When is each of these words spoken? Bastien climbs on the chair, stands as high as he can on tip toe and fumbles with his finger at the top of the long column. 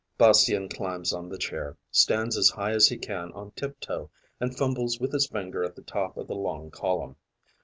Bastien 0.17 0.67
climbs 0.67 1.13
on 1.13 1.29
the 1.29 1.37
chair, 1.37 1.77
stands 1.91 2.35
as 2.35 2.49
high 2.49 2.71
as 2.71 2.87
he 2.87 2.97
can 2.97 3.31
on 3.33 3.51
tip 3.51 3.79
toe 3.79 4.09
and 4.39 4.57
fumbles 4.57 4.99
with 4.99 5.11
his 5.13 5.27
finger 5.27 5.63
at 5.63 5.75
the 5.75 5.83
top 5.83 6.17
of 6.17 6.25
the 6.27 6.33
long 6.33 6.71
column. 6.71 7.17